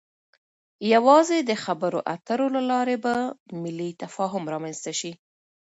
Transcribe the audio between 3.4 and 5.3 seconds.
ملی تفاهم رامنځته شي.